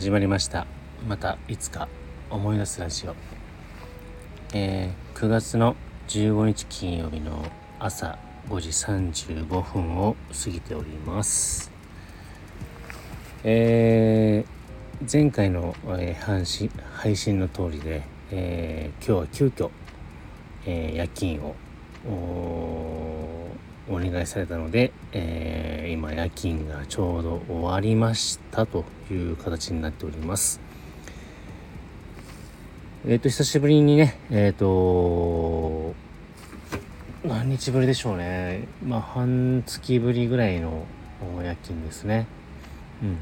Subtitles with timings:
[0.00, 0.66] 始まりました。
[1.06, 1.86] またいつか
[2.30, 3.14] 思い出すラジオ、
[4.54, 5.76] えー、9月の
[6.08, 7.44] 15日金曜日の
[7.78, 8.18] 朝
[8.48, 11.70] 5時35分を過ぎております。
[13.44, 19.68] えー、前回の、えー、配信の通りで、えー、今日は急遽、
[20.64, 21.54] えー、夜勤を
[23.90, 30.60] お願いされたので、えー、今夜勤がちょうど終わりましたという形になっております。
[33.04, 35.94] えっ、ー、と久しぶりにねえっ、ー、と
[37.24, 38.68] 何日ぶりでしょうね。
[38.86, 40.86] まあ半月ぶりぐらいの
[41.42, 42.26] 夜勤ですね。
[43.02, 43.18] うん。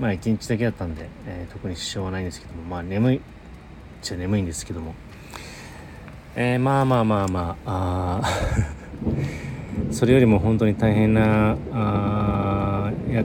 [0.00, 3.20] まあ一日だけだったんで、えー、特に支障はないんですけどもまあ眠い
[4.02, 4.94] じゃ眠いんですけども。
[6.34, 8.22] えー、まあまあまあまああ
[9.90, 13.24] それよりも本当に大変なあや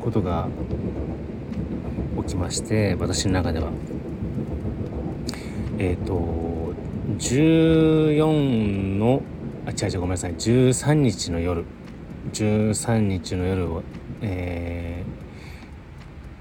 [0.00, 0.48] ことが
[2.18, 3.70] 起きまして私の中では。
[5.78, 6.74] えっ、ー、と
[7.18, 9.22] 14の
[9.66, 10.34] あ違う違うごめんなさい。
[10.34, 11.64] 13日の夜。
[12.32, 13.82] 13日の夜を
[14.22, 15.04] え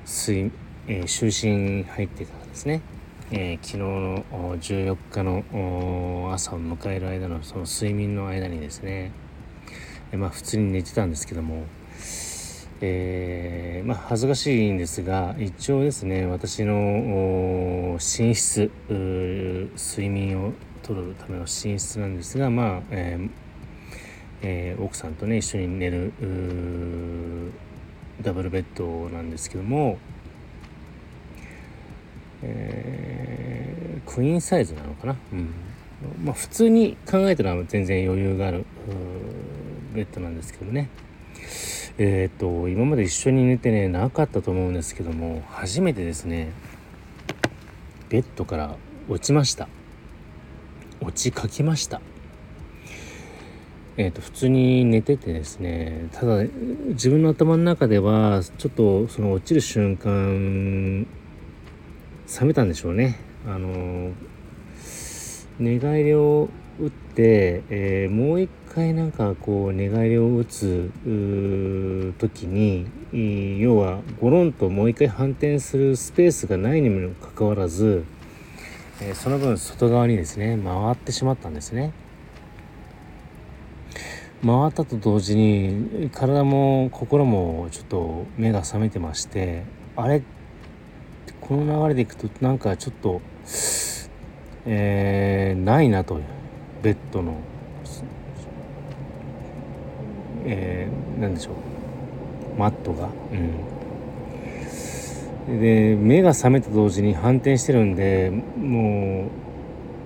[0.06, 0.52] ー、睡
[0.86, 2.82] えー、就寝入ってからですね。
[3.32, 9.12] えー、昨日の14日の朝を迎える間のその睡眠の間にですね
[10.18, 11.66] まあ普通に寝てたんですけども、
[12.82, 21.48] えー、まあ恥ずかしいんですが一応ですね私の寝室睡眠をとるための寝
[21.80, 23.30] 室なんですがまあ、えー
[24.44, 26.12] えー、奥さんとね一緒に寝る
[28.22, 29.98] ダブルベッドなんですけども、
[32.42, 35.54] えー、クイーンサイズなのかな、うん。
[36.24, 38.66] まあ、普通に考えたら全然余裕がある
[39.94, 40.90] ベッドなんですけどね。
[41.98, 46.52] えっ、ー、と今まで一緒に寝てねなかったと思うんですけども初めてですね
[48.10, 48.76] ベッドから
[49.10, 49.68] 落ちました。
[51.02, 52.02] 落ちかきました。
[53.96, 56.44] えーと、普通に寝ててですねただ
[56.88, 61.06] 自分の頭の中ではちょっとその落ちる瞬間
[62.42, 63.20] 冷めたんでしょうね。
[63.46, 64.12] あの
[65.60, 66.50] 寝返りを
[66.80, 70.92] 打って、えー、もう一回なんかこう寝返りを打つ
[72.18, 72.88] 時に
[73.60, 78.04] 要はゴロンともう一回反転するスペースがないにもかかわらず、
[79.02, 81.94] えー、その分外側にですね回ってしまったんですね。
[84.46, 89.64] 回ったと同時に体も心もちょっと目が覚めてまして
[89.96, 90.22] あれ？
[91.40, 93.22] この流れでいくとなんかちょっと、
[94.66, 96.20] えー、ないなと
[96.82, 97.36] ベッドの
[100.46, 102.60] えー、何でしょう。
[102.60, 103.10] マットが。
[103.32, 103.74] うん。
[105.60, 109.30] で目が覚めた同時に反転してるんでも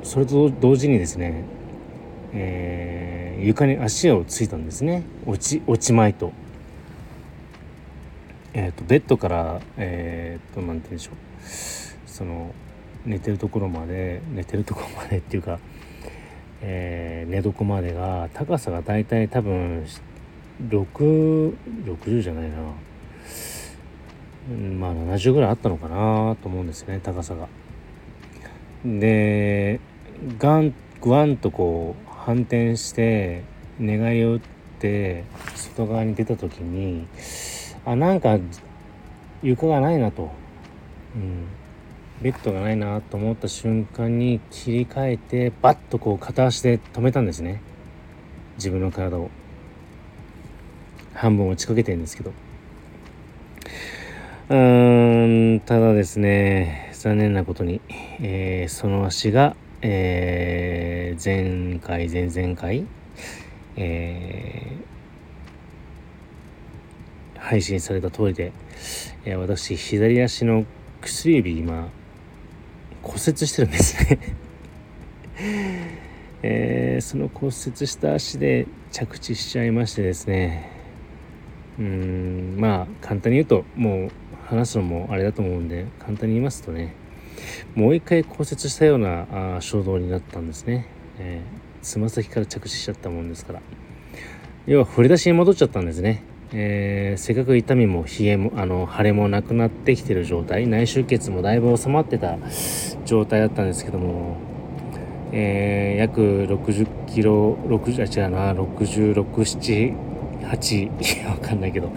[0.02, 1.44] うそれと同時にですね、
[2.34, 5.04] えー、床に足をついたんですね。
[5.26, 6.32] 落ち落ちまいと。
[8.54, 11.16] えーと、ベッドからえ、ー、と何て言うんでしょう。
[12.08, 12.52] その
[13.06, 15.60] 寝てるところまで寝てるところまでっていうか、
[16.62, 19.86] えー、寝床までが高さがだいたい多分
[20.70, 22.58] 660じゃないな。
[24.80, 27.48] まあ70ぐらいあったのかなと思うんですね高さが。
[28.86, 29.80] で
[30.38, 33.44] ガングワンとこう反転して
[33.80, 34.42] 寝返りを打っ
[34.80, 35.24] て
[35.56, 37.08] 外側に出た時に
[37.86, 38.38] あなんか
[39.44, 40.32] 床がないなと、
[41.16, 41.48] うん、
[42.22, 47.62] ベッドがないなと思った瞬間に切り替えてバッとこう片足で止めたんですね
[48.58, 49.30] 自分の体を。
[51.18, 52.32] 半分落ちかけてるんですけど
[54.50, 57.82] うーんただですね残念なことに、
[58.22, 62.86] えー、その足が、えー、前回前々回、
[63.78, 68.52] えー、配信された通りで、
[69.26, 70.66] えー、私左足の
[71.02, 71.90] 薬指今
[73.02, 74.20] 骨折してるんですね。
[76.44, 77.54] えー、その骨折
[77.88, 80.70] した足で着地しちゃいましてですね。
[81.80, 84.10] うんまあ簡単に言うともう
[84.46, 86.96] 話すのもあれだと思うんで簡単に言いますとね
[87.76, 90.88] もう一回骨折したようなあ衝動になったんですね。
[91.82, 93.62] つま、先から着地しちゃったもんですから。
[94.66, 96.24] 要は振り出しに戻っちゃったんですね。
[96.54, 102.38] えー、せっかく痛みも冷えもあの腫れもなくなってきてる状態内出血もだいぶ収まってた
[103.06, 104.38] 状態だったんですけども、
[105.34, 109.96] えー、約60キロ60あ違うな667
[110.42, 111.92] 8 わかんないけど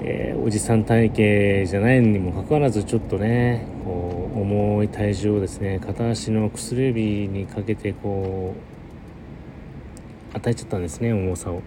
[0.00, 8.54] えー、おじさん体型じゃないにもかかわらずちょっとねこう重い体重をですね片足の薬指にかけてこ
[10.32, 11.62] う与えちゃったんですね重さを。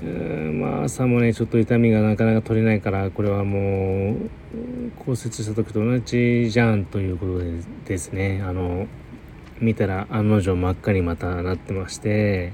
[0.00, 4.30] まあ朝もねちょっと痛みがなかなか取れないからこれはもう
[4.98, 7.52] 骨折した時と同じじゃんということで
[7.86, 8.42] ですね。
[8.44, 8.86] あの
[9.60, 12.52] 見たら案の定真っ赤にまたなってまして、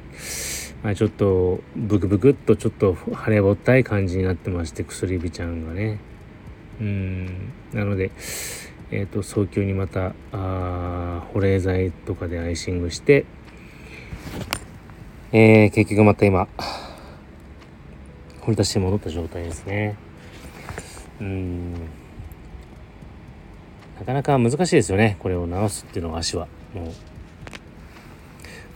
[0.83, 5.99] まあ、ちょっとブクブクっとちょっと腫れぼったい感じになってまして薬指ちゃんがね。
[6.81, 8.11] うんなので
[8.91, 13.25] えっ、ー、と早急にまたあ保冷剤とかでアイシングして
[15.33, 16.49] えー、結局また今
[18.49, 19.95] 掘り出して戻った状態ですね。
[21.21, 21.73] うん。
[23.99, 25.19] なかなか難しいですよね。
[25.19, 26.49] これを直すっていうのは足は。
[26.75, 26.89] も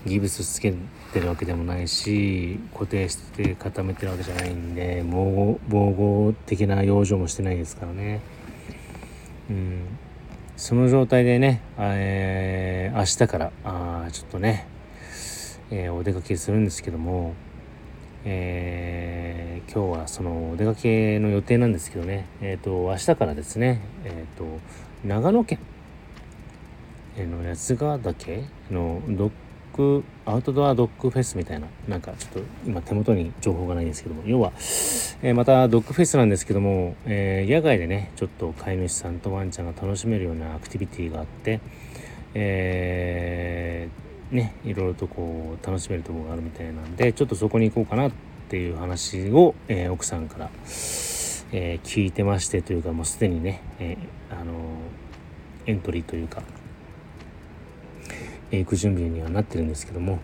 [0.05, 0.75] うギブスつけ
[1.15, 8.21] てるわけでもないし固定して固めてるわけじゃないんで防護的な養生もしてないですからね。
[9.49, 9.99] うん。
[10.59, 14.67] その状態でね、えー、明日からあちょっとね、
[15.71, 17.35] えー、お出かけするんですけども
[18.25, 24.61] えー、今日はそのお出かけの予定なんですけどね、えっ、ー、と、明日からですね、えっ、ー、と、
[25.05, 25.59] 長野県
[27.17, 29.31] の八ヶ岳のドッ
[29.77, 34.53] グ、アウトドアドッグフェスみたいな、なんかちょっと今手元に情報がないんですけども、要は、
[35.23, 41.61] えまたドッグフェスなんですけども、え野外でね、ちょっと飼い主さんとワンちゃんが楽しめるようなアクティビティがあって、
[42.35, 48.13] えーねいろいろとこう楽しめるところがあるみたいなんでちょっとそこに行こうかなっ
[48.49, 50.51] ていう話を、えー、奥さんから、
[51.53, 54.53] えー、聞いてましてというかもうすでにね、えー、あの
[55.67, 56.43] エントリーというか、
[58.51, 60.19] え行く準備にはなってるんですけども、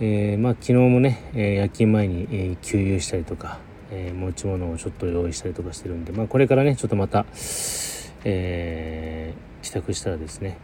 [0.00, 3.58] えまあ昨日もね、え夜勤前に、え給油したりとか、
[3.90, 7.26] え持ち物をちょっと用意したりとかしてるんで、まあ、これからねちょっとまた、
[8.24, 10.56] え帰宅したらですね、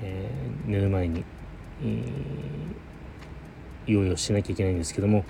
[0.00, 0.30] え
[0.66, 1.24] 寝る前に
[3.86, 5.24] 用意をしなきゃいけないんですけども、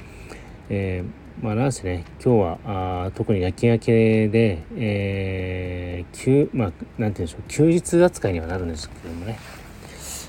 [0.69, 9.39] えー、まあなんせね今日はあ特に夜勤明けで、えー、休まあなんて言うんでしょう休日扱いにはなるんですけどもね、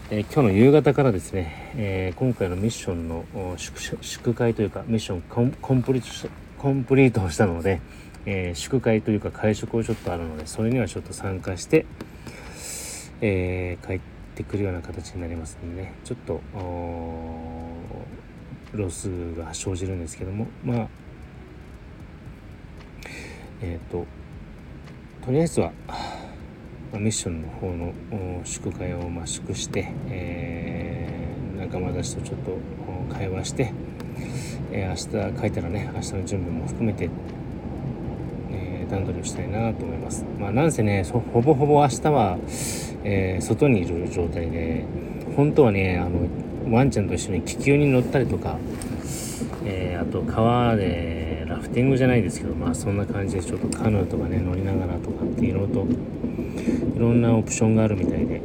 [0.10, 3.26] えー、今日の夕方からですね、えー、今回のミッションの
[3.58, 6.28] 祝祝会というかミッションコンコンプリートし
[6.58, 7.82] コンプリートをしたので、
[8.26, 11.86] えー、祝会というか会食をちょっとあるのでそれにはちょっと参加して、
[13.20, 15.94] えー、帰ってってくるような形になりますのでね。
[16.04, 16.42] ちょっと
[18.74, 20.48] ロスが生じるんですけども。
[20.64, 20.88] まあ
[23.62, 24.06] えっ、ー、と
[25.24, 25.72] とりあえずは
[26.94, 27.94] ミッションの方の
[28.44, 32.58] 祝会をま祝して、えー、仲間たちとちょっと
[33.14, 33.72] 会話して、
[34.72, 37.10] えー、明日書いたらね明日の準備も含めて、
[38.84, 40.26] えー、段取りをしたいなと思います。
[40.40, 42.38] まあ、なんせねほぼほぼ明日は
[43.04, 44.86] えー、外にいる状態で
[45.36, 46.28] 本当はねあの
[46.74, 48.58] ワンちゃんと一緒に気球に乗ったりとか、
[49.66, 55.86] えー、あと川でラフティングじゃないですけどまあそんな感じでちょっとカヌーとかね乗りながらとかっていうのと
[56.96, 58.42] いろんなオプションがあるみたいで、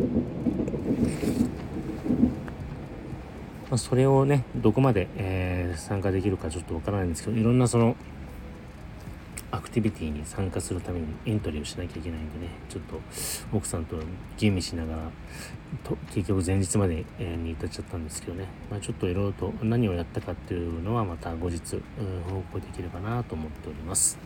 [3.70, 7.94] まあ、それをねどこまで、えー、参加できるかちょっとわからないんですけどいろんなその
[9.80, 12.50] ティビティに参加するためにエントリーをしなきゃいけないんでね。
[12.68, 13.00] ちょっと
[13.52, 13.96] 奥さんと
[14.36, 15.02] 吟味しながら
[15.84, 21.60] と結局前日まで、に至っちゃったんですけどね、まあ、ちょっといろいろと何をやったかっていうのはまた後日
[22.28, 24.18] 報告できればなと思っております。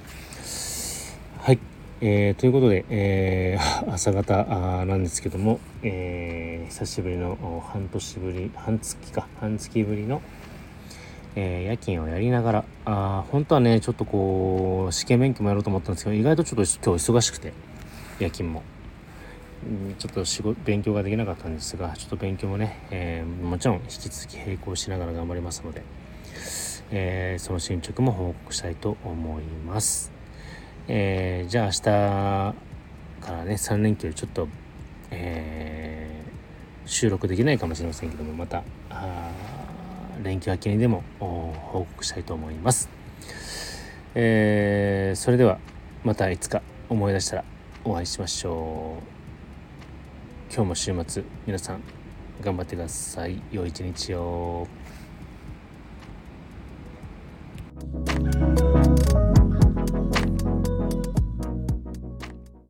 [1.39, 1.59] はい、
[2.01, 4.45] えー、ということで、えー、朝方
[4.87, 10.23] なんですけども、えー、久しぶりの半年ぶり半月か半月ぶりの
[11.35, 17.53] えー、夜勤をやりながらあ本当はねちょっとこう試験勉強もやろうと思ったんですけど意外とちょっと今日忙しくて
[18.19, 18.63] 夜勤も、
[19.99, 25.83] ちょっと仕事勉強ができなかったんですがちょっと勉強もね、えー、もちろん引き続き並行しながら頑張りますので、
[26.91, 30.13] えー、その進捗も報告したいと思います、
[30.89, 34.49] えじゃあ明日からね3連休ちょっと、
[35.11, 36.23] え
[36.85, 38.63] 収録できないかもしれませんけどもまた
[40.23, 42.89] 連休明けにでも報告したいと思います。
[44.15, 45.59] えー、それでは
[46.05, 47.45] またいつか思い出したら
[47.85, 48.99] お会いしましょ
[50.51, 50.55] う。
[50.55, 51.83] 今日も週末皆さん
[52.43, 53.41] 頑張ってください。
[53.51, 54.67] 良い一日を。